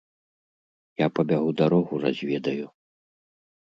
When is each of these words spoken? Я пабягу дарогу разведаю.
Я 1.01 1.07
пабягу 1.19 1.49
дарогу 1.61 1.93
разведаю. 2.07 2.65